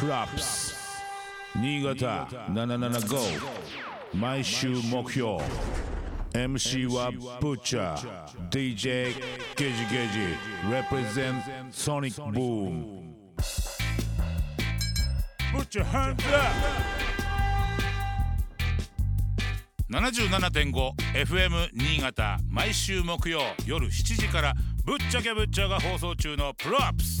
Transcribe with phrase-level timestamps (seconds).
[0.00, 0.76] プラップス
[1.56, 3.40] 新潟775
[4.14, 5.38] 毎週目標
[6.32, 7.10] MC は
[7.40, 9.12] ブッチャー DJ
[9.56, 10.20] ゲジゲジ
[10.70, 11.42] represent
[11.72, 13.12] Sonic Boom.
[15.52, 16.52] ブッチャーハンズアッ
[19.88, 19.94] プ
[21.24, 24.54] 77.5FM 新潟毎週木曜夜7時から
[24.84, 27.17] ぶっちゃけぶっちゃが放送中のプロアップス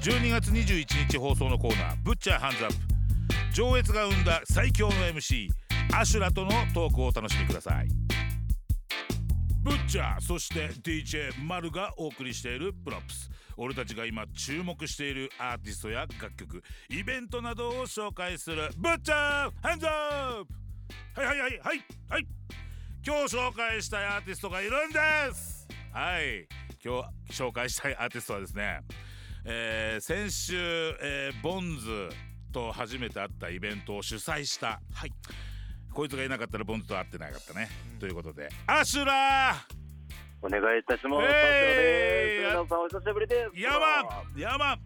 [0.00, 5.48] 12月21日放送のコーナー「ブッチャー Hands Up」上越が生んだ最強の MC
[5.92, 7.88] アシュラとのトークをお楽しみください。
[9.62, 13.30] ブッチャーそして DJ マルがお送りしているプロップス。
[13.58, 18.70] 俺たちが今注目しているアーティストや楽曲イベントなどを紹介する。
[18.78, 20.44] ブッチャー Hands
[21.14, 21.20] Up!
[21.20, 22.26] はいはいはいはいはい。
[23.04, 24.98] 今日紹介したいアーティストがいるんで
[25.34, 25.68] す!
[25.92, 26.46] はい。
[26.82, 28.80] 今日紹介したいアーティストはですね
[29.44, 30.56] えー先週、
[31.00, 32.08] えーボンズ
[32.52, 35.12] と初めて会ったイベントを主催した、はい、
[35.92, 37.68] こいつがいなかったらボンズと会ってなかったね、
[37.98, 38.48] ということで。
[38.66, 39.54] アシュラ
[40.42, 41.26] お願いいたします。
[41.28, 43.56] へー皆さんお久しぶりです。
[43.56, 43.78] ーヤマ
[44.36, 44.78] ンヤマン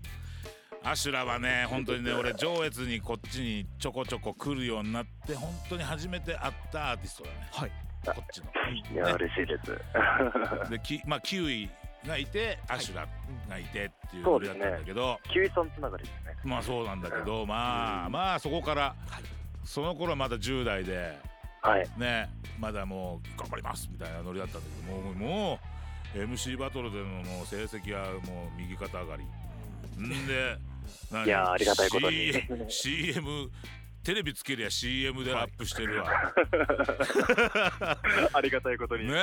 [0.82, 7.48] アシュラはね本当にね 俺上越にこっちにちょこちょこ来るようになって本当に初めて会ったアーティストだね。
[7.52, 7.72] はい。
[8.04, 8.46] こっちの。
[8.92, 10.70] いや、嬉しいです。
[10.70, 11.70] できまあキウイ
[12.06, 13.06] がいてアシュラ
[13.48, 14.60] がいてっていうそうですね。
[14.60, 16.36] ノリだったんだけど、キウイさんつながりですね。
[16.44, 18.94] まあそうなんだけどまあまあそこから
[19.64, 21.18] その頃はまだ10代で
[21.62, 21.88] はい。
[21.98, 22.28] ね
[22.60, 25.58] まだもう頑張りますみたいなノリだったんだけどもうも
[26.14, 29.24] う MC バトルでのもう成績はもう右肩上がり。
[29.24, 30.26] ん。
[30.26, 30.58] で
[31.10, 31.26] 何？
[31.26, 32.32] いやありがたいことに。
[32.68, 33.50] CM
[34.04, 36.32] テレビつけりゃ CM でアップしてるわ、
[38.34, 39.06] ありがたいことに。
[39.06, 39.14] ね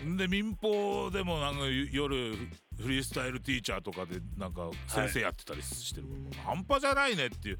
[0.00, 0.04] え。
[0.04, 6.06] んで民放でもなんか夜フリースタイルティーチャーとかでなんか先生やってたりしてる、
[6.42, 7.58] 半端じゃないねっていう。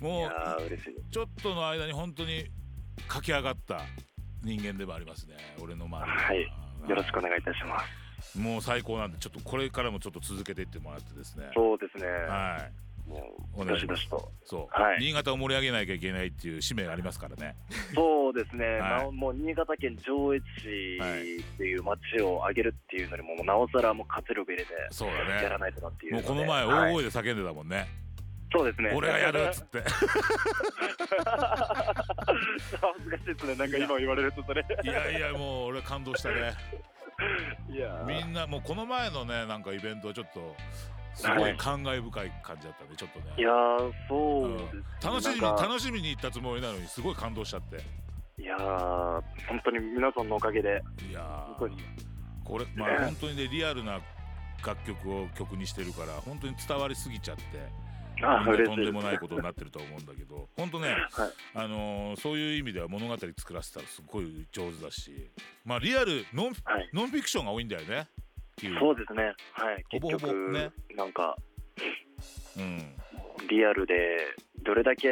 [0.00, 0.30] いもう。
[1.12, 2.50] ちょっとの間に本当に
[3.06, 3.82] 駆け上がった
[4.42, 5.36] 人間でもありますね。
[5.60, 6.42] 俺の周りではい。
[6.90, 7.80] よろしくお願いいたしま
[8.20, 8.36] す。
[8.36, 11.50] もう最高なんでちょっとこれからもちょっと続けていってもらってですね。
[11.54, 12.04] そうですね。
[12.08, 13.16] はいも
[13.56, 14.06] う、お願いします。
[14.44, 17.56] そう、はい新潟を盛り上げなきゃいけないっていう使命がありますからね
[17.94, 18.64] そうですね。
[18.78, 26.14] はいもう新潟県上越市はいっていう町を挙げるっていうのにも、なおさらもう活力入れてそうだねやらないとなっていう。
[26.14, 27.88] もうこの前はい大声で叫んでたもんね、
[28.52, 28.92] そうですね。
[28.94, 29.94] 俺がやるっつって恥
[33.04, 33.54] ずかしいですね。
[33.56, 34.64] なんか今言われるとそれ。
[34.84, 36.54] いやいやもう俺感動したね
[37.70, 40.54] いやーみんなもうこの前のねなんかイベントはちょっと
[41.18, 43.26] すごい感慨深い感じだったねちょっとね。
[43.36, 44.84] いやー、そうです、うん。
[45.02, 47.76] 楽しみに楽しみに行ったつもりなのにすごい感動しちゃって。
[48.40, 51.82] いやー、本当に皆さんのおかげで、いやー本当に。
[52.44, 54.00] これまあ本当にねリアルな
[54.66, 57.44] 楽曲を曲にしてるから本当に伝わりすぎちゃって
[58.64, 60.98] とんでもないことになってると思うんだけど本当ね、はい。
[61.54, 65.30] あのーそういう意味では物語作らせたらすごい上手だし
[65.64, 66.90] まあリアルノンはい。
[66.94, 68.08] ノンフィクションが多いんだよね
[68.58, 69.34] キウイそうですね。
[69.52, 69.84] はい。
[69.90, 71.36] ほぼほぼ結局、ねなんか、
[72.56, 73.48] うん。
[73.48, 73.94] リアルで、
[74.62, 75.08] どれだけ、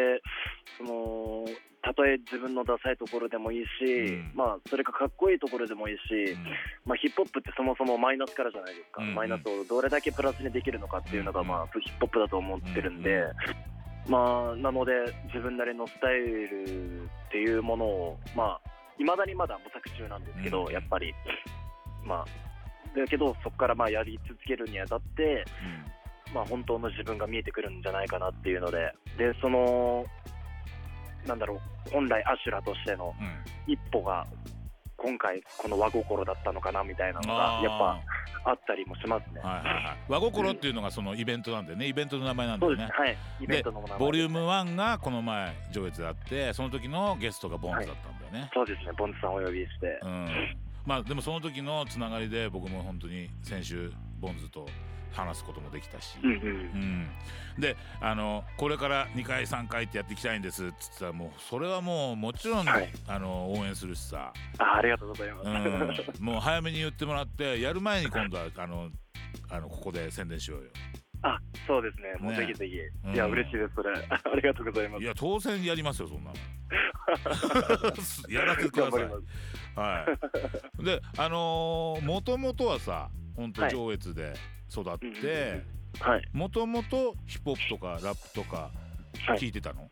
[0.77, 1.45] その、
[1.83, 4.33] たとえ自分のダサいところでもいいし、うん。
[4.35, 6.45] まあ、それかかっこいいところでもいいし、うん。
[6.85, 9.15] まあ、ヒップホップってそもそもマイナスからじゃないですか、うんうん。
[9.15, 13.23] マイナスをどれだけプラスにできるのかっていうのが、うんまあ、ヒップホップだと思ってるんで、
[14.09, 14.93] まあ、なので、
[15.27, 20.73] 自分なりのスタイルっていうものを、まあ、いまだにまだ模索中なんですけど、うん。
[20.73, 21.15] やっぱり、
[22.05, 22.46] まあ、
[23.01, 25.45] だけど、そこからまあやり続けるにあたって、
[26.35, 30.05] まあ、本当の自分が見えてくるんじゃないかなっていうので、で、その、
[31.27, 33.27] なんだろう、本来アシュラとしてのうん。
[33.27, 34.25] うん一歩が、
[34.97, 38.01] 今回、この和心だったのかなみたいなのが、やっぱ
[38.51, 39.41] あったりもしますね。
[39.41, 39.97] はいはいはい。
[40.09, 42.89] 和心っていうのがそのイベントなんだよねイベントの名前なんだよね。
[42.93, 54.67] はい、イベントのものボリューム1がこの前上越であってその時のゲストがボンズだったんだよね、そうですね、ボンズさんをお呼びして、うんまあでもその時のつながりで僕も本当に先週ボンズと
[55.13, 56.37] 話すこともできたし、うんうん。
[56.37, 57.61] うん。
[57.61, 62.93] であのこれから2回3回ってやっていきたいんですっつったらもうそれはもうもちろん、はい。
[63.09, 66.03] あの応援するしさ、あありがとうございます。
[66.19, 68.91] うん、もう早めに言ってもらってやる前に今度はあの
[69.51, 70.71] あのここで宣伝しようよ
[71.29, 72.39] あそうですね、もうね。
[72.39, 73.15] ぜひぜひ、うん。
[73.15, 75.03] いや、嬉しいです、それ、 ありがとうございます。
[75.03, 76.37] いや当然やりますよそんなの。
[78.29, 79.01] やらせてください。
[79.03, 79.21] 頑張りま
[79.75, 79.81] す。
[79.81, 80.07] は
[80.81, 80.85] い。
[80.85, 83.71] であのもともとはさ本当はい。
[83.71, 84.35] 上越で
[84.71, 85.63] 育っうんうんて
[86.01, 88.71] はい、もともとヒップホップとかラップとか
[89.27, 89.39] はい。
[89.39, 89.91] 聞いてたの、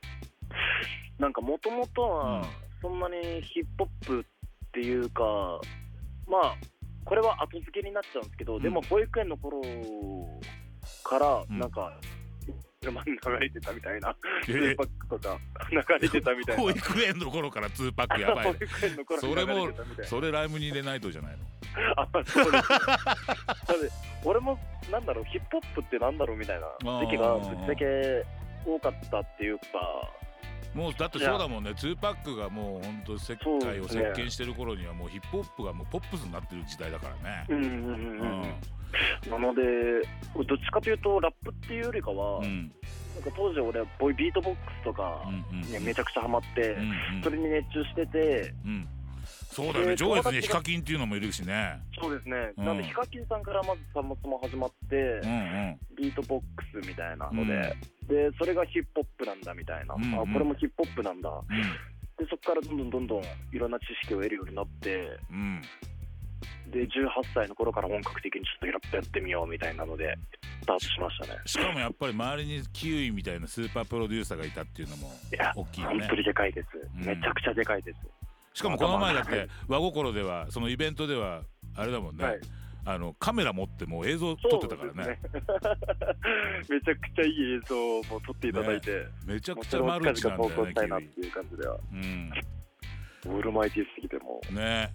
[1.18, 2.08] なんかもともとうん。
[2.10, 2.44] は、
[2.82, 5.22] そんなにヒップホップっていうか、
[6.28, 6.56] まあ、
[7.04, 8.62] これは後付けになっちゃうんですけど、うん。
[8.62, 9.62] でも保育園の頃
[11.04, 11.58] から、うん。
[11.58, 11.92] なんか、
[12.92, 14.14] まあ流れてたみたいな、
[14.46, 15.38] え2パックとか
[15.70, 16.62] 流れてたみたいな。
[16.62, 19.68] 保育園の頃から2パックやばい 保ね育園の頃にそれも
[20.04, 21.44] それライムに入れないとじゃないの？
[21.96, 22.48] あそ
[23.78, 24.58] うです俺 も
[24.92, 26.66] なんだろうヒップホップってなんだろうみたいな
[27.00, 28.24] 時期がぶっちゃけ
[28.66, 29.64] 多かったっていうか
[30.74, 31.70] もうだってそうだもんね。
[31.70, 37.46] 2パックがもう本当世界を席巻してる頃にはもうヒップホップがもうポップスになってる時代だからね。
[37.48, 38.42] うんうんうんううん、ん。
[39.30, 39.62] なので
[40.34, 42.72] どっちかというとラップっていうよりかは、うん。
[43.14, 45.22] なんか当時俺ボイビートボックスとか
[45.52, 47.22] にめちゃくちゃハマって、うんうん。
[47.22, 48.88] それに熱中しててうん
[49.54, 49.90] そうだよね。
[49.94, 51.80] で上越にヒカキンっていうのもいるしね。
[52.00, 52.64] そうですね、うん。
[52.64, 55.40] なんでヒカキンさんからまずそもそも始まって、うんう
[55.70, 55.78] ん。
[55.96, 57.76] ビートボックスみたいなので、
[58.10, 58.30] うん。
[58.30, 60.14] でそれがヒップホップなんだみたいな、うんうん。
[60.14, 61.30] あこれもヒップホップなんだ。
[61.30, 61.46] うん。
[62.16, 63.22] でそこからどんどんどんどん
[63.52, 65.62] いろんな知識を得るようになってうん。
[66.70, 66.88] で18
[67.34, 70.16] 歳の頃から本格的にちょっとラップやってみようみたいなので
[70.62, 71.40] スタートしましたね。
[71.46, 75.12] しかもやっぱり周りにキウイみたいなスーパープロデューサーがいたっていうのも
[75.54, 76.00] 大きいよね。
[76.00, 77.04] 本当にでかいです、うん。
[77.04, 77.98] めちゃくちゃでかいです
[78.54, 81.42] しかもこの前だって和心ではそのイベントでは
[81.76, 82.40] あれだもんね、はい。
[82.86, 85.12] あのカメラ持ってもう映像撮ってたからね。
[85.12, 85.18] ね。
[86.70, 87.76] めちゃくちゃいい映像
[88.14, 91.78] も撮っていただいて、めちゃもくちゃマルチなんだよねしたいなっていう感じでは。
[91.90, 92.32] キウイうん。
[93.26, 94.40] オールマイティーすぎても。
[94.50, 94.92] ね。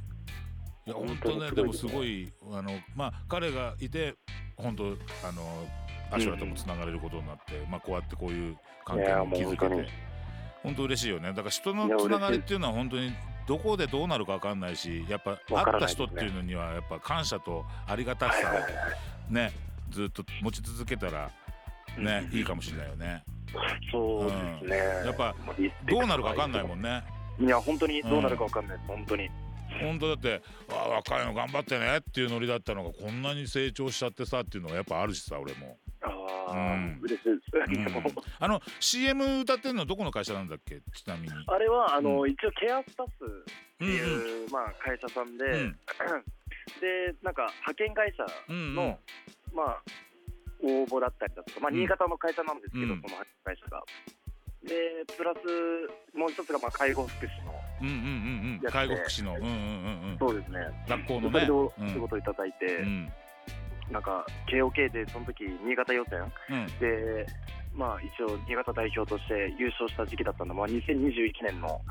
[0.85, 1.51] いや本本当ね。
[1.51, 4.15] でもすごいあのまあ彼がいて
[4.55, 4.95] 本当
[5.27, 5.67] あの
[6.11, 10.09] アシュラともつながれることになって、まあこうやってこういう関係も築けて。
[10.61, 11.29] 本当嬉しいよね。
[11.29, 13.13] だから人のつながりっていうのは本当に
[13.49, 18.35] どこでどうなるか分かんないしやっぱ会った人っていうのにはやっぱ感謝とありがたさ
[19.29, 19.51] をね
[19.89, 21.31] ずっと持ち続けたら
[21.97, 22.37] ねうん。
[22.37, 23.23] いいかもしれないよね。
[23.91, 24.29] そうで
[24.59, 27.03] すね、やっぱもうリスペクトどうなるか分かんないもんね。
[27.39, 29.29] いや本当にどうなるかわかんないです、本当に。
[29.81, 35.79] 本当だって「あ若いの頑張ってね」っていうノリだったのがこんなに成長しちゃってさっていうのがやっぱあるしさ俺も、
[37.01, 38.15] 嬉しいです、うん。
[38.39, 40.81] あの CM 歌ってんのどこの会社なんだっけ？
[40.93, 41.33] ちなみに。
[41.47, 45.79] あれはあの、う一応ケアスタッフってうんいう、まあ、会社さんで、うん。
[46.81, 48.75] でなんか派遣会社うんうん。
[48.75, 48.99] の、
[49.53, 49.81] まあ
[50.61, 51.77] 応募だったりだとか、まあ、うん。
[51.77, 52.89] 新潟の会社なんですけど、うん。
[52.89, 53.83] その派遣会社が。
[54.61, 54.75] で
[55.15, 58.71] プラスもう一つがまあ介護福祉のうんうんうんうん。
[58.71, 59.35] 介護福祉の。
[59.35, 59.53] うんうんうん
[60.11, 60.17] うん。
[60.19, 60.59] そうですね。
[60.89, 61.31] 学校のね。
[61.31, 61.89] それでおうん。
[61.93, 63.13] 仕事いただいて、うん
[63.91, 66.65] なんか KOK でその時新潟予選うん。
[66.79, 67.25] で
[67.73, 71.81] まあ一応新潟代表として優勝した時期だったのは、まあ、2021年の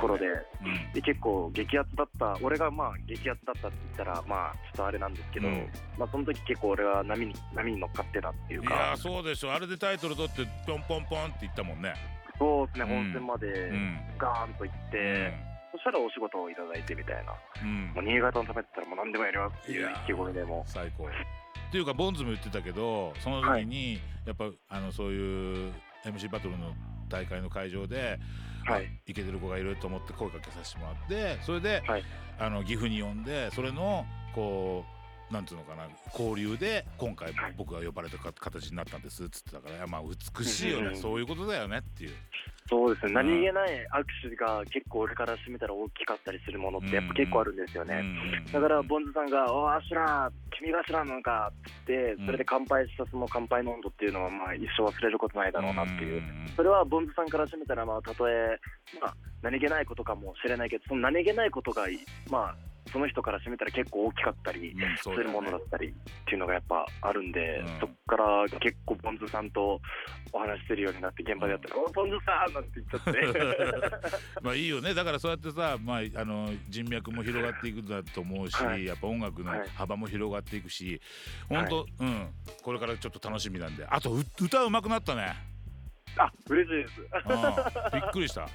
[0.00, 0.92] 頃で,、うん。
[0.92, 2.38] で結構激アツだった。
[2.42, 5.68] 俺がまあ激アツだったって言ったらまあちょっとあれなんですけど、うん。
[5.98, 9.52] まあその時結構俺は波に波に乗っかってたっていういやそうでしょ。
[9.52, 11.94] あれでタイトル取ってポンポンポンって言ったもんね。
[12.38, 13.04] そうですね、うん。
[13.04, 13.98] 本戦までうん。
[14.18, 15.55] ガーンと行って、そ
[15.86, 17.92] したらお仕事をいただいてみたいな、うん。
[17.94, 20.64] もう新潟のためだったらもう何でもやりますっていう意気込みでも。
[20.66, 21.04] 最高。
[21.04, 21.08] っ
[21.70, 25.72] ていうかボンズも言ってたけどその時にやっぱあのそういう
[26.04, 26.72] MC バトルの
[27.08, 28.18] 大会の会場で、
[28.66, 28.88] はい。
[29.06, 32.02] イケてる子がいると思って声かけさせてもらってそれで、はい。
[32.38, 34.04] あの岐阜に呼んでそれの
[34.34, 34.95] こう
[35.30, 42.10] なんつうのかな交流で今回はい僕が呼ばれたか形になったんですっつってたからまあ美しいよね、うんそういうことだよねっていう。
[42.68, 43.86] そうですね、ん何気ない
[44.24, 48.02] 握手が結構俺からしてみたら大きかったりするものってやっぱ結構あるんですよね。
[48.52, 56.20] だからボンズさんが「おーアシュラー君がアシュラーなのか」ってうんそれで乾杯したその乾杯の温度っていうのはまあ一生忘れることないだろうなっていう。
[56.20, 58.58] んそれはボンズさんからしてみたらまあたとえ
[59.00, 61.84] まあ何気ないことかもしれないけどその何気ないことが
[62.30, 62.56] まあ
[62.92, 65.92] その人からしてみたら結構大きかったりうんするものだったりっ
[66.24, 67.80] ていうのがやっぱあるんで、うん。
[67.80, 69.80] そこから結構ボンズさんと
[70.32, 74.40] お話しするようになって現場でやったら「おボンズさん!」なんて言っちゃって。
[74.42, 74.94] まあいいよね。
[74.94, 78.84] だからそうやってさ、まあ、あの人脈も広がっていくんだと思うし、はい。
[78.84, 79.68] やっぱ音楽のはい。
[79.76, 81.00] 幅も広がっていくし
[81.48, 82.28] 本当、うん
[82.62, 83.86] これからちょっと楽しみなんで。
[83.88, 85.34] あとう歌うまくなったね、
[86.18, 87.00] あ嬉しいです。
[87.00, 88.48] うん、びっくりした。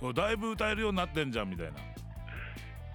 [0.00, 1.72] おだいぶ歌えるようになってんじゃんみたいな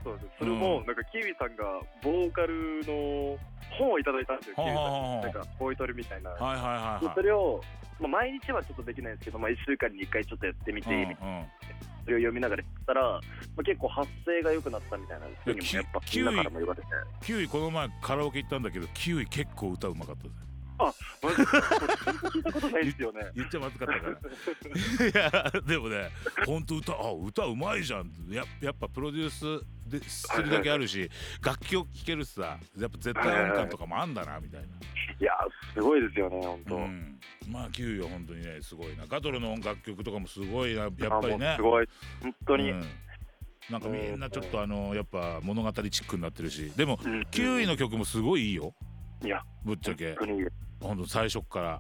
[0.03, 0.27] そうです。
[0.39, 1.63] それも、うんなんかキウイさんが
[2.01, 3.37] ボーカルの
[3.77, 4.55] 本をいただいたんですよ。
[4.55, 6.31] キウイさんなんかボイトレみたいな。
[6.31, 7.61] はいはいはいではいそれを
[7.99, 11.45] まあ毎日はちょっとできないんですけど、まあ一週間に一回ちょっとやってみて、うんうん
[12.03, 13.19] それを読みながらやったら、ま
[13.59, 16.87] あ、結構発声が良くなったみたいなふうにもキやっぱキみんなからも言われて。
[17.21, 20.23] キウイこの前カラオケ行ったんだけどキウイ結構歌うまかった
[20.89, 21.43] ぜ マジで。
[21.43, 23.31] 聞いたことないですよね。
[23.35, 24.11] 言 っちゃまずかったから。
[25.07, 26.09] いやでもね
[26.45, 28.11] 本当歌あ歌うまいじゃん。
[28.29, 31.09] ややっぱプロデュースでするだけあるし
[31.43, 34.61] 楽曲聴けるしさやっぱ絶対音感とかもあんだなみたい
[35.19, 36.79] いやーすごいですよね、本当。
[36.79, 39.05] な、うん、まあキウイは本当にねすごいな。
[39.07, 41.53] ガトルの音楽曲とかもすごいなやっぱりね。
[41.57, 41.87] すごい、
[42.21, 42.71] 本当に。
[42.71, 42.83] うん。
[43.69, 46.71] なんかみんなちょっとあのやっぱ物語チックになってるし。
[46.75, 47.25] でもうん。
[47.31, 48.73] キウイの曲もすごいいいよ。
[49.23, 50.15] いや、ぶっちゃけ
[50.81, 51.79] 本当最初っから。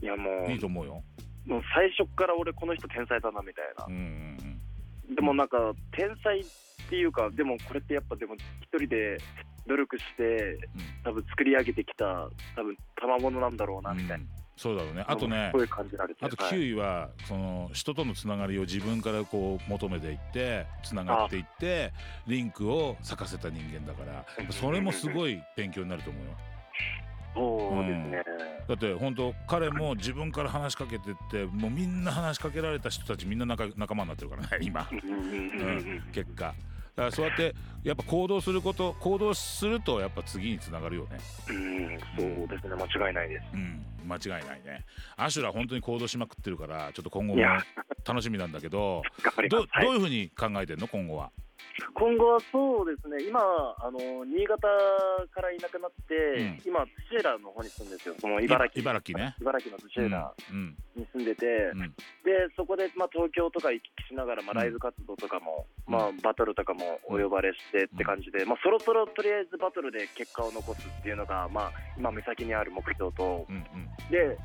[0.00, 1.02] いやもういいと思うよ。
[1.44, 3.86] もう最初から俺この人天才だなみたいな。
[3.86, 4.60] うんうん
[5.08, 5.14] うん。
[5.14, 5.56] でもなんか
[5.92, 6.44] 天才っ
[6.88, 9.18] ていうかでもこれってやっぱでも一人で
[9.66, 10.58] 努力して
[11.04, 14.28] 多分作り上げてきた多分賜物なんだろうなみたいな、うん。
[14.56, 16.58] そうだろうねあとねそういう感じられてあとはい。
[16.58, 21.92] 9位はその人とのつながりを自分からこう求めていってつながっていって
[22.26, 26.30] リンクを咲かせた人間だからそれもすごい勉強になると思うよ
[27.38, 28.22] そうですね、
[28.68, 34.88] だって本当彼も自分から話しかけてってもうみんな話しかけられた人たちみんな仲仲間になってるからね今。
[34.90, 36.02] うんうんうんうん。
[36.12, 36.46] 結果。
[36.46, 36.54] だか
[36.96, 37.54] らそうやって
[37.84, 41.18] やっぱ行動すること行動するとやっぱ次につながるよね。
[41.48, 42.74] うんそうですね。
[42.74, 43.44] 間違いないです。
[43.54, 43.84] うん。
[44.08, 44.84] 間違いないね。
[45.16, 47.42] アシュラ本当に行動しまくってるからちょっと今後も
[48.04, 49.02] 楽しみなんだけど
[49.48, 51.30] どどういうふうに考えてんの今後は？
[51.98, 54.68] 今後はそうですね、今、あの新潟
[55.34, 56.62] からいなくなって、うん。
[56.64, 58.80] 今、土浦の方に住んでるんですよ、その茨城。
[58.80, 59.34] 茨城ね。
[59.40, 60.76] 茨城の土浦うん。
[60.94, 61.90] に住んでて、うん。
[62.22, 64.58] でそこで、まあ、東京とか行き来しながら、まあ、うん。
[64.58, 65.94] ライブ活動とかも、うん。
[65.94, 73.56] まあ、バトルとかもお呼ばれしてって感じで、まあ、そろそろとりあえずバトルで結果を残すっていうのが、まあ、今、目先にある目標と、うん。
[73.56, 73.88] うん。
[74.10, 74.38] で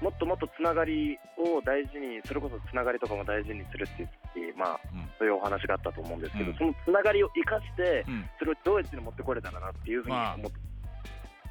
[0.00, 5.08] もっともっとつながりを大事に、それこそつながりとかも大事にするっていう、まあ、うん。
[5.18, 6.56] そういうお話があったと思うんですけど、うん。
[6.56, 8.28] そのつながりを生かして、うん。
[8.38, 10.58] それを上越に持ってこれたらなっていうふうにまあ思って、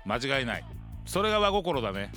[0.06, 0.66] 間違いない。
[1.06, 2.12] それが真心だね。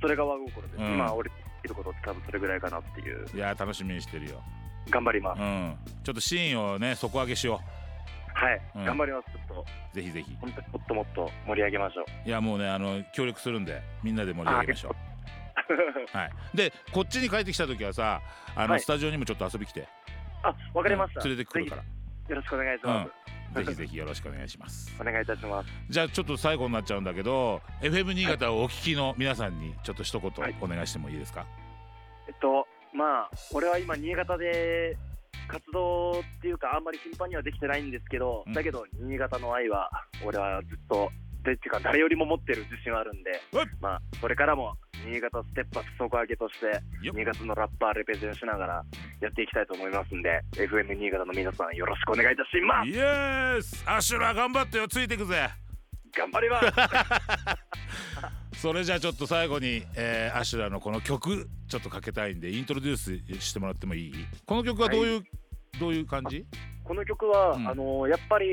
[0.00, 0.94] それが和心です、うん。
[0.94, 4.42] 今、俺、できることって多分それぐらいかなっていう、いや楽しみにしてるよ。
[4.90, 5.40] 頑張ります。
[5.40, 5.76] うん。
[6.04, 7.60] ちょっとシーンをね底上げしよ
[8.34, 8.84] はい、うん。
[8.84, 10.36] 頑張ります、ちょっと、うぜひぜひ。
[10.40, 12.28] 本当にもっともっと盛り上げましょう。
[12.28, 15.15] いやもうねあの協力するんでみんなで盛り上げましょう
[16.12, 16.30] はい。
[16.54, 18.20] でこっちに帰ってきた時はさ
[18.54, 18.80] あの、はい。
[18.80, 19.88] スタジオにもちょっと遊び来て。
[20.42, 21.20] あ、わかりました。
[21.20, 21.28] うん。
[21.28, 21.82] 連れてくるから。
[21.82, 23.10] よろしくお願いします。
[23.54, 24.94] ぜひぜひよろしくお願いします。
[25.00, 25.68] お願いいたします。
[25.88, 30.54] じゃあちょっと最後になっちゃうんだけど FM 新潟をお聞きの皆さんにちょっと一言はい。
[30.60, 31.46] お願いしてもいいですか、
[32.28, 34.96] えっと、まあ、俺は今、新潟で
[35.48, 38.52] 活動っていうか、あんまり頻繁にはできてないんですけど、うん。
[38.54, 39.90] だけど、新潟の愛は、
[40.24, 41.10] 俺はずっと、
[41.44, 48.84] でっていうか、誰よりも持ってる自信はあるんではい、まあ、これからも新潟ステップアップ底上げとして、新潟のラッパーレペゼンしながら
[49.20, 52.88] やっていきたいと思いますんで、FM 新潟の皆さん、よろしくお願いいたします。
[52.88, 55.48] イエスアシュラ頑張ってよついてくぜ。
[56.16, 56.66] 頑張ります。
[58.60, 64.14] それじゃあちょっと最後に、えーアシュラのこの曲ちょっとかけたいんでイントロデュースしてもらってもいい？
[64.46, 65.24] この曲はどういう、
[65.78, 66.46] どういう感じ？
[66.86, 67.68] この曲は、うん。
[67.68, 68.46] あのやっぱり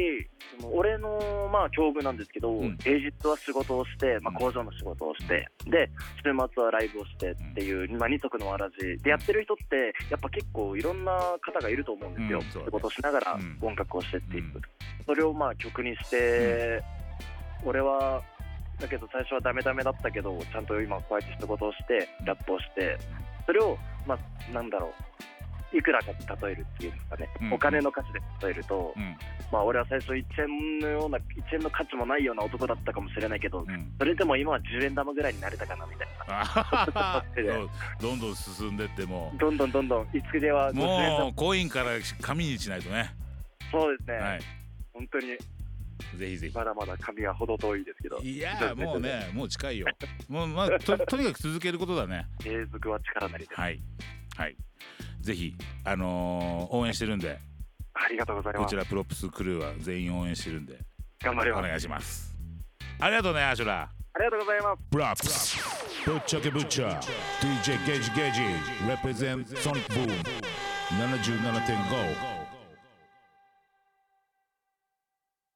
[0.60, 2.78] その俺の、まあ、境遇なんですけど、ん。
[2.78, 4.40] 平日は仕事をして、まあ、うん。
[4.40, 5.90] 工場の仕事をして、で
[6.24, 8.98] 週末はライブをしてっていう、まあ、二足のわらじ。
[9.04, 11.12] でやってる人ってやっぱ結構いろんな
[11.42, 13.58] 方がいると思うんですよ、仕事をしながらうん。
[13.62, 14.62] 音楽をしてっていう、うん。
[15.06, 16.84] それをまあ曲にして、
[17.66, 18.22] 俺は
[18.80, 22.98] だけど最初はダメダメだったけどちゃんと今こうやって仕事をしてラップをして
[23.46, 25.33] それをまあなんだろう
[25.74, 27.54] いくらかで例えるっていうんですかね、うん。
[27.54, 29.18] お金の価値で例えると、うん。
[29.52, 31.22] まあ俺は最初1円のような1
[31.54, 33.94] 円の価値もないような男だったかもしれないけど、うん。
[33.98, 37.24] それでも今は10円玉ぐらいになれたかなみたいな。
[38.00, 39.34] どんどん進んでっても。
[39.40, 43.12] どんどんどんどんいつでは50円も玉うコインから紙にしないとね。
[43.72, 44.42] そうですね、はい。
[44.94, 45.38] 本当に。
[46.18, 46.56] ぜひぜひ。
[46.56, 48.20] まだまだ紙は程遠いですけど。
[48.20, 49.88] いやもうねもう近いよ。
[50.30, 52.28] もうまあととにかく続けることだね。
[52.40, 53.80] 継続は力なりです、はい。
[54.38, 54.56] はい
[55.24, 57.40] ぜひあのー応援してるんで。
[57.94, 58.70] ありがとうございます。
[58.70, 60.80] こちらプロップスクルーは全員応援してるんで。
[61.24, 61.60] 頑張ります。
[61.60, 62.36] お願いします。
[63.00, 63.82] ありがとうねアシュラ。
[64.16, 64.82] ありがとうございます。
[64.92, 65.58] プロップス。
[66.06, 67.00] ぶっちゃけぶっちゃ。
[67.42, 68.42] DJ ゲージゲージ。
[68.86, 70.10] Represent Sonic Boom
[70.92, 72.33] 77.5